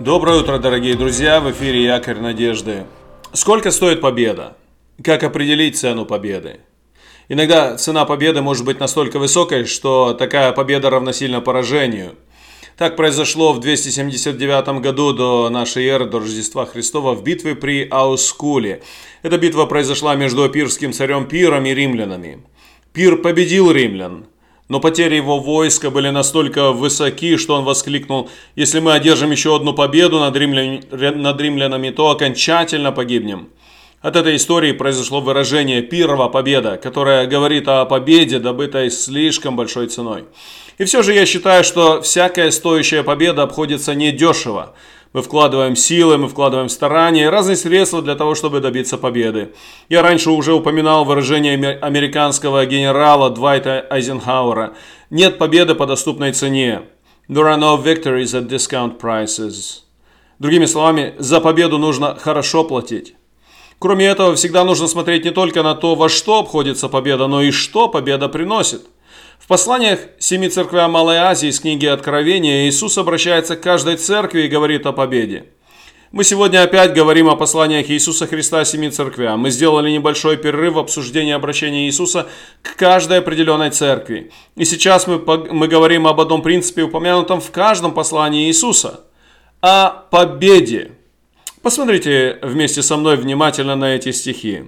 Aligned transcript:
Доброе 0.00 0.38
утро, 0.38 0.58
дорогие 0.58 0.94
друзья! 0.94 1.40
В 1.40 1.50
эфире 1.50 1.82
Якорь 1.82 2.20
Надежды. 2.20 2.84
Сколько 3.32 3.72
стоит 3.72 4.00
победа? 4.00 4.56
Как 5.02 5.24
определить 5.24 5.76
цену 5.76 6.06
победы? 6.06 6.60
Иногда 7.28 7.76
цена 7.76 8.04
победы 8.04 8.40
может 8.40 8.64
быть 8.64 8.78
настолько 8.78 9.18
высокой, 9.18 9.64
что 9.64 10.14
такая 10.14 10.52
победа 10.52 10.90
равносильна 10.90 11.40
поражению. 11.40 12.14
Так 12.76 12.94
произошло 12.94 13.52
в 13.52 13.58
279 13.58 14.80
году 14.80 15.12
до 15.12 15.50
нашей 15.50 15.84
эры, 15.88 16.04
до 16.04 16.20
Рождества 16.20 16.64
Христова, 16.64 17.14
в 17.14 17.24
битве 17.24 17.56
при 17.56 17.88
Аускуле. 17.90 18.82
Эта 19.24 19.36
битва 19.36 19.66
произошла 19.66 20.14
между 20.14 20.44
апирским 20.44 20.92
царем 20.92 21.26
Пиром 21.26 21.66
и 21.66 21.74
римлянами. 21.74 22.44
Пир 22.92 23.16
победил 23.16 23.72
римлян, 23.72 24.26
но 24.68 24.80
потери 24.80 25.16
его 25.16 25.38
войска 25.38 25.90
были 25.90 26.10
настолько 26.10 26.72
высоки, 26.72 27.36
что 27.36 27.54
он 27.54 27.64
воскликнул, 27.64 28.28
«Если 28.54 28.80
мы 28.80 28.92
одержим 28.92 29.30
еще 29.30 29.56
одну 29.56 29.72
победу 29.72 30.20
над, 30.20 30.36
римлян, 30.36 30.82
над 30.90 31.40
римлянами, 31.40 31.90
то 31.90 32.10
окончательно 32.10 32.92
погибнем». 32.92 33.48
От 34.00 34.14
этой 34.14 34.36
истории 34.36 34.72
произошло 34.72 35.20
выражение 35.20 35.82
«пирова 35.82 36.28
победа», 36.28 36.76
которое 36.76 37.26
говорит 37.26 37.66
о 37.66 37.84
победе, 37.84 38.38
добытой 38.38 38.90
слишком 38.90 39.56
большой 39.56 39.88
ценой. 39.88 40.24
И 40.78 40.84
все 40.84 41.02
же 41.02 41.12
я 41.12 41.26
считаю, 41.26 41.64
что 41.64 42.00
всякая 42.02 42.52
стоящая 42.52 43.02
победа 43.02 43.42
обходится 43.42 43.96
недешево. 43.96 44.76
Мы 45.14 45.22
вкладываем 45.22 45.74
силы, 45.74 46.18
мы 46.18 46.28
вкладываем 46.28 46.68
старания, 46.68 47.30
разные 47.30 47.56
средства 47.56 48.02
для 48.02 48.14
того, 48.14 48.34
чтобы 48.34 48.60
добиться 48.60 48.98
победы. 48.98 49.54
Я 49.88 50.02
раньше 50.02 50.30
уже 50.30 50.52
упоминал 50.52 51.06
выражение 51.06 51.78
американского 51.78 52.66
генерала 52.66 53.30
Двайта 53.30 53.86
Айзенхауэра 53.88 54.74
«Нет 55.08 55.38
победы 55.38 55.74
по 55.74 55.86
доступной 55.86 56.32
цене». 56.32 56.82
There 57.28 57.44
are 57.44 57.58
no 57.58 57.82
victories 57.82 58.34
at 58.34 58.48
discount 58.48 59.00
prices. 59.00 59.82
Другими 60.38 60.66
словами, 60.66 61.14
за 61.18 61.40
победу 61.40 61.78
нужно 61.78 62.14
хорошо 62.14 62.64
платить. 62.64 63.14
Кроме 63.78 64.06
этого, 64.06 64.34
всегда 64.34 64.64
нужно 64.64 64.88
смотреть 64.88 65.24
не 65.24 65.30
только 65.30 65.62
на 65.62 65.74
то, 65.74 65.94
во 65.94 66.10
что 66.10 66.40
обходится 66.40 66.88
победа, 66.88 67.28
но 67.28 67.40
и 67.40 67.50
что 67.50 67.88
победа 67.88 68.28
приносит– 68.28 68.82
в 69.38 69.46
посланиях 69.46 70.00
семи 70.18 70.48
церквям 70.48 70.92
Малой 70.92 71.16
Азии 71.16 71.48
из 71.48 71.60
книги 71.60 71.86
Откровения 71.86 72.68
Иисус 72.68 72.98
обращается 72.98 73.56
к 73.56 73.60
каждой 73.60 73.96
церкви 73.96 74.42
и 74.42 74.48
говорит 74.48 74.84
о 74.86 74.92
победе. 74.92 75.46
Мы 76.10 76.24
сегодня 76.24 76.62
опять 76.62 76.94
говорим 76.94 77.28
о 77.28 77.36
посланиях 77.36 77.90
Иисуса 77.90 78.26
Христа 78.26 78.64
семи 78.64 78.90
церквям. 78.90 79.40
Мы 79.40 79.50
сделали 79.50 79.90
небольшой 79.90 80.38
перерыв 80.38 80.74
в 80.74 80.78
обсуждении 80.78 81.34
обращения 81.34 81.86
Иисуса 81.86 82.28
к 82.62 82.76
каждой 82.76 83.18
определенной 83.18 83.70
церкви. 83.70 84.30
И 84.56 84.64
сейчас 84.64 85.06
мы, 85.06 85.18
мы 85.18 85.68
говорим 85.68 86.06
об 86.06 86.18
одном 86.18 86.40
принципе, 86.40 86.82
упомянутом 86.82 87.42
в 87.42 87.50
каждом 87.50 87.92
послании 87.92 88.48
Иисуса. 88.48 89.00
О 89.60 89.90
победе. 90.10 90.92
Посмотрите 91.60 92.38
вместе 92.40 92.82
со 92.82 92.96
мной 92.96 93.16
внимательно 93.16 93.76
на 93.76 93.94
эти 93.94 94.10
стихи. 94.12 94.62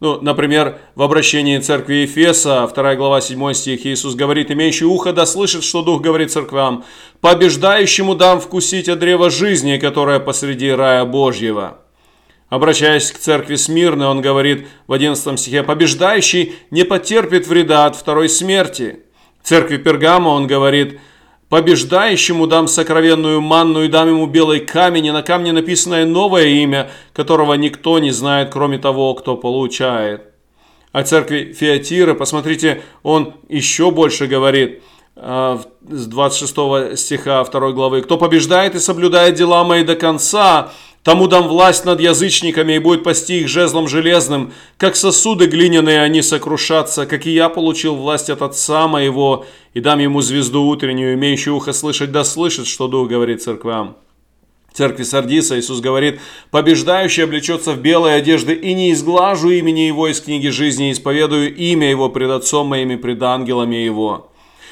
Ну, 0.00 0.20
например, 0.20 0.78
в 0.94 1.02
обращении 1.02 1.58
церкви 1.58 1.94
Ефеса, 2.02 2.70
2 2.72 2.94
глава 2.94 3.20
7 3.20 3.52
стих, 3.52 3.84
Иисус 3.84 4.14
говорит, 4.14 4.50
«Имеющий 4.50 4.84
ухо 4.84 5.12
да 5.12 5.26
слышит, 5.26 5.64
что 5.64 5.82
Дух 5.82 6.02
говорит 6.02 6.30
церквам, 6.30 6.84
побеждающему 7.20 8.14
дам 8.14 8.40
вкусить 8.40 8.88
от 8.88 9.00
древа 9.00 9.28
жизни, 9.28 9.76
которое 9.76 10.20
посреди 10.20 10.70
рая 10.70 11.04
Божьего». 11.04 11.78
Обращаясь 12.48 13.10
к 13.10 13.18
церкви 13.18 13.56
Смирны, 13.56 14.06
он 14.06 14.22
говорит 14.22 14.68
в 14.86 14.92
11 14.92 15.38
стихе, 15.38 15.64
«Побеждающий 15.64 16.54
не 16.70 16.84
потерпит 16.84 17.48
вреда 17.48 17.86
от 17.86 17.96
второй 17.96 18.28
смерти». 18.28 19.00
В 19.42 19.48
церкви 19.48 19.78
Пергама 19.78 20.28
он 20.28 20.46
говорит, 20.46 21.00
Побеждающему 21.48 22.46
дам 22.46 22.68
сокровенную 22.68 23.40
манну 23.40 23.82
и 23.82 23.88
дам 23.88 24.08
ему 24.08 24.26
белый 24.26 24.60
камень, 24.60 25.06
и 25.06 25.10
на 25.10 25.22
камне 25.22 25.52
написанное 25.52 26.04
новое 26.04 26.46
имя, 26.46 26.90
которого 27.14 27.54
никто 27.54 27.98
не 27.98 28.10
знает, 28.10 28.50
кроме 28.50 28.78
того, 28.78 29.14
кто 29.14 29.36
получает. 29.36 30.24
О 30.92 31.02
церкви 31.02 31.54
Феатира, 31.58 32.14
посмотрите, 32.14 32.82
он 33.02 33.34
еще 33.48 33.90
больше 33.90 34.26
говорит 34.26 34.82
а, 35.16 35.60
с 35.88 36.06
26 36.06 36.98
стиха 36.98 37.44
2 37.44 37.72
главы. 37.72 38.02
«Кто 38.02 38.18
побеждает 38.18 38.74
и 38.74 38.78
соблюдает 38.78 39.34
дела 39.34 39.64
мои 39.64 39.84
до 39.84 39.96
конца, 39.96 40.70
Тому 41.08 41.26
дам 41.26 41.48
власть 41.48 41.86
над 41.86 42.02
язычниками 42.02 42.74
и 42.74 42.78
будет 42.78 43.02
пасти 43.02 43.40
их 43.40 43.48
жезлом 43.48 43.88
железным. 43.88 44.52
Как 44.76 44.94
сосуды 44.94 45.46
глиняные 45.46 46.02
они 46.02 46.20
сокрушатся, 46.20 47.06
как 47.06 47.26
и 47.26 47.30
я 47.30 47.48
получил 47.48 47.94
власть 47.94 48.28
от 48.28 48.42
Отца 48.42 48.86
моего, 48.86 49.46
и 49.72 49.80
дам 49.80 50.00
ему 50.00 50.20
звезду 50.20 50.64
утреннюю, 50.64 51.14
имеющую 51.14 51.56
ухо 51.56 51.72
слышать, 51.72 52.12
да 52.12 52.24
слышит, 52.24 52.66
что 52.66 52.88
Дух 52.88 53.08
говорит 53.08 53.40
церквам. 53.40 53.96
церкви 54.74 55.04
Сардиса 55.04 55.58
Иисус 55.58 55.80
говорит, 55.80 56.20
«Побеждающий 56.50 57.24
облечется 57.24 57.72
в 57.72 57.80
белые 57.80 58.16
одежды, 58.16 58.52
и 58.52 58.74
не 58.74 58.92
изглажу 58.92 59.48
имени 59.48 59.88
Его 59.88 60.08
из 60.08 60.20
книги 60.20 60.48
жизни, 60.48 60.92
исповедую 60.92 61.56
имя 61.56 61.88
Его 61.88 62.10
пред 62.10 62.32
Отцом 62.32 62.66
моим 62.66 62.90
и 62.90 62.96
пред 62.96 63.22
ангелами 63.22 63.76
Его» 63.76 64.27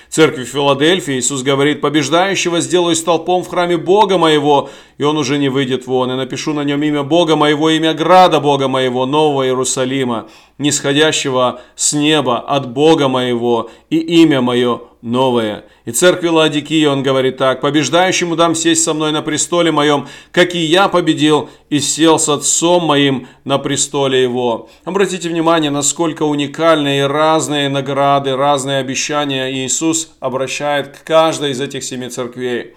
церкви 0.08 0.44
Филадельфии 0.44 1.18
Иисус 1.18 1.42
говорит, 1.42 1.80
побеждающего 1.80 2.60
сделаю 2.60 2.96
столпом 2.96 3.42
в 3.42 3.48
храме 3.48 3.76
Бога 3.76 4.18
моего, 4.18 4.70
и 4.98 5.02
он 5.02 5.16
уже 5.16 5.38
не 5.38 5.48
выйдет 5.48 5.86
вон, 5.86 6.10
и 6.12 6.14
напишу 6.16 6.52
на 6.52 6.64
нем 6.64 6.82
имя 6.82 7.02
Бога 7.02 7.36
моего, 7.36 7.70
имя 7.70 7.94
града 7.94 8.40
Бога 8.40 8.68
моего, 8.68 9.06
Нового 9.06 9.44
Иерусалима, 9.44 10.28
нисходящего 10.58 11.60
с 11.74 11.92
неба 11.92 12.38
от 12.38 12.70
Бога 12.72 13.08
моего, 13.08 13.70
и 13.90 13.98
имя 13.98 14.40
мое 14.40 14.80
новое. 15.02 15.64
И 15.84 15.92
церкви 15.92 16.28
Ладикии 16.28 16.84
он 16.86 17.02
говорит 17.02 17.36
так, 17.36 17.60
«Побеждающему 17.60 18.36
дам 18.36 18.54
сесть 18.54 18.82
со 18.82 18.94
мной 18.94 19.12
на 19.12 19.22
престоле 19.22 19.70
моем, 19.70 20.08
как 20.32 20.54
и 20.54 20.58
я 20.58 20.88
победил 20.88 21.48
и 21.70 21.78
сел 21.78 22.18
с 22.18 22.28
отцом 22.28 22.84
моим 22.84 23.28
на 23.44 23.58
престоле 23.58 24.22
его». 24.22 24.68
Обратите 24.84 25.28
внимание, 25.28 25.70
насколько 25.70 26.24
уникальные 26.24 27.06
разные 27.06 27.68
награды, 27.68 28.34
разные 28.34 28.78
обещания 28.78 29.52
Иисус 29.52 30.10
обращает 30.20 30.88
к 30.88 31.04
каждой 31.04 31.52
из 31.52 31.60
этих 31.60 31.84
семи 31.84 32.08
церквей. 32.08 32.74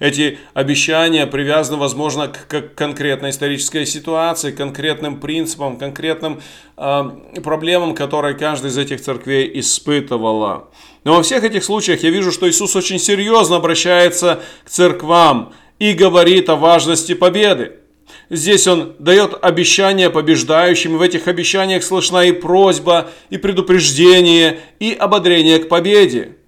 Эти 0.00 0.38
обещания 0.54 1.26
привязаны, 1.26 1.76
возможно, 1.76 2.26
к 2.28 2.74
конкретной 2.74 3.30
исторической 3.30 3.84
ситуации, 3.84 4.50
конкретным 4.50 5.20
принципам, 5.20 5.76
конкретным 5.76 6.40
э, 6.78 7.02
проблемам, 7.44 7.94
которые 7.94 8.34
каждая 8.34 8.72
из 8.72 8.78
этих 8.78 9.02
церквей 9.02 9.50
испытывала. 9.60 10.70
Но 11.04 11.16
во 11.16 11.22
всех 11.22 11.44
этих 11.44 11.62
случаях 11.64 12.02
я 12.02 12.08
вижу, 12.08 12.32
что 12.32 12.48
Иисус 12.48 12.74
очень 12.74 12.98
серьезно 12.98 13.56
обращается 13.56 14.40
к 14.64 14.70
церквам 14.70 15.52
и 15.78 15.92
говорит 15.92 16.48
о 16.48 16.56
важности 16.56 17.12
победы. 17.12 17.72
Здесь 18.30 18.66
он 18.66 18.96
дает 18.98 19.34
обещания 19.42 20.08
побеждающим, 20.08 20.94
и 20.94 20.98
в 20.98 21.02
этих 21.02 21.28
обещаниях 21.28 21.84
слышна 21.84 22.24
и 22.24 22.32
просьба, 22.32 23.10
и 23.28 23.36
предупреждение, 23.36 24.60
и 24.78 24.94
ободрение 24.94 25.58
к 25.58 25.68
победе. 25.68 26.38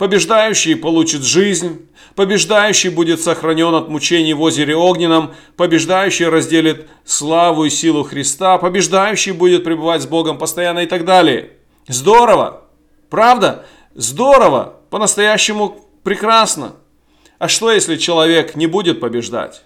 Побеждающий 0.00 0.76
получит 0.76 1.22
жизнь, 1.24 1.86
побеждающий 2.14 2.88
будет 2.88 3.20
сохранен 3.20 3.74
от 3.74 3.90
мучений 3.90 4.32
в 4.32 4.40
озере 4.40 4.74
Огненном, 4.74 5.34
побеждающий 5.58 6.26
разделит 6.26 6.88
славу 7.04 7.66
и 7.66 7.68
силу 7.68 8.02
Христа, 8.02 8.56
побеждающий 8.56 9.32
будет 9.32 9.62
пребывать 9.62 10.00
с 10.00 10.06
Богом 10.06 10.38
постоянно 10.38 10.78
и 10.78 10.86
так 10.86 11.04
далее. 11.04 11.50
Здорово! 11.86 12.62
Правда? 13.10 13.66
Здорово! 13.94 14.76
По-настоящему 14.88 15.84
прекрасно! 16.02 16.76
А 17.38 17.48
что, 17.48 17.70
если 17.70 17.98
человек 17.98 18.56
не 18.56 18.66
будет 18.66 19.00
побеждать? 19.00 19.64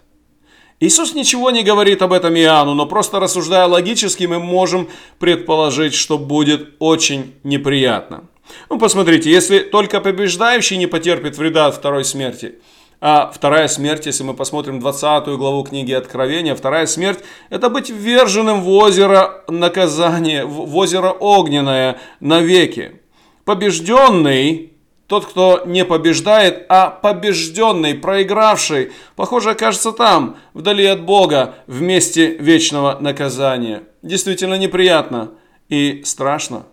Иисус 0.81 1.15
ничего 1.15 1.53
не 1.53 1.63
говорит 1.63 2.03
об 2.03 2.13
этом 2.13 2.35
Иоанну, 2.35 2.75
но 2.75 2.87
просто 2.87 3.21
рассуждая 3.21 3.67
логически, 3.67 4.25
мы 4.25 4.41
можем 4.41 4.89
предположить, 5.21 5.95
что 5.95 6.19
будет 6.19 6.71
очень 6.81 7.35
неприятно. 7.45 8.25
Ну, 8.69 8.79
посмотрите, 8.79 9.31
если 9.31 9.61
только 9.61 10.01
побеждающий 10.01 10.77
не 10.77 10.87
потерпит 10.87 11.39
вреда 11.39 11.67
от 11.67 11.75
второй 11.75 12.05
смерти, 12.05 12.57
а 13.01 13.31
вторая 13.35 13.69
смерть, 13.69 14.07
если 14.07 14.23
мы 14.23 14.35
посмотрим 14.35 14.81
20 14.81 15.27
главу 15.37 15.63
книги 15.65 15.93
Откровения, 15.93 16.55
вторая 16.55 16.87
смерть– 16.87 17.19
это 17.51 17.69
быть 17.69 17.91
вверженным 17.91 18.63
в 18.63 18.71
озеро 18.71 19.45
наказания, 19.47 20.47
в 20.47 20.75
озеро 20.75 21.11
огненное 21.11 21.99
навеки. 22.21 23.01
Побежденный, 23.45 24.73
тот, 25.07 25.27
кто 25.27 25.65
не 25.67 25.85
побеждает, 25.85 26.65
а 26.71 26.89
побежденный, 26.89 27.95
проигравший, 27.95 28.93
похоже, 29.17 29.51
окажется 29.51 29.93
там, 29.93 30.37
вдали 30.55 30.87
от 30.87 31.03
Бога, 31.03 31.57
в 31.67 31.83
месте 31.83 32.29
вечного 32.29 32.97
наказания. 32.99 33.83
Действительно 34.01 34.55
неприятно 34.55 35.33
и 35.69 36.03
страшно. 36.07 36.65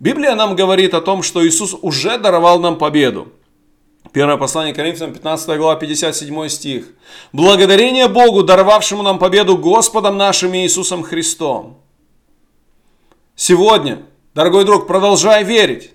Библия 0.00 0.34
нам 0.34 0.56
говорит 0.56 0.94
о 0.94 1.00
том, 1.00 1.22
что 1.22 1.46
Иисус 1.46 1.76
уже 1.80 2.18
даровал 2.18 2.58
нам 2.58 2.78
победу. 2.78 3.28
Первое 4.12 4.36
послание 4.36 4.74
Коринфянам, 4.74 5.12
15 5.12 5.58
глава, 5.58 5.76
57 5.76 6.48
стих. 6.48 6.86
«Благодарение 7.32 8.06
Богу, 8.06 8.42
даровавшему 8.42 9.02
нам 9.02 9.18
победу 9.18 9.56
Господом 9.56 10.16
нашим 10.16 10.54
Иисусом 10.54 11.02
Христом». 11.02 11.80
Сегодня, 13.34 14.02
дорогой 14.34 14.64
друг, 14.64 14.86
продолжай 14.86 15.42
верить. 15.42 15.90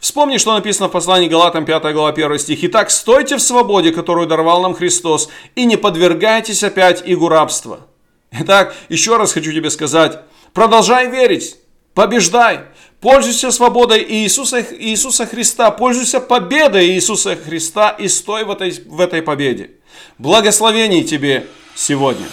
Вспомни, 0.00 0.36
что 0.36 0.52
написано 0.52 0.88
в 0.88 0.92
послании 0.92 1.28
Галатам 1.28 1.64
5 1.64 1.82
глава 1.94 2.10
1 2.10 2.38
стих. 2.38 2.58
«Итак, 2.64 2.90
стойте 2.90 3.36
в 3.36 3.40
свободе, 3.40 3.92
которую 3.92 4.26
даровал 4.26 4.60
нам 4.60 4.74
Христос, 4.74 5.30
и 5.54 5.64
не 5.64 5.76
подвергайтесь 5.76 6.62
опять 6.62 7.02
игу 7.06 7.28
рабства». 7.28 7.80
Итак, 8.32 8.74
еще 8.88 9.16
раз 9.16 9.32
хочу 9.32 9.52
тебе 9.52 9.70
сказать, 9.70 10.20
продолжай 10.52 11.10
верить, 11.10 11.56
побеждай, 11.94 12.60
пользуйся 13.00 13.50
свободой 13.50 14.04
Иисуса, 14.08 14.64
Иисуса 14.78 15.26
Христа, 15.26 15.70
пользуйся 15.70 16.20
победой 16.20 16.86
Иисуса 16.88 17.36
Христа 17.36 17.90
и 17.90 18.08
стой 18.08 18.44
в 18.44 18.50
этой, 18.50 18.72
в 18.86 19.00
этой 19.00 19.22
победе. 19.22 19.72
Благословений 20.18 21.04
тебе 21.04 21.46
сегодня. 21.74 22.26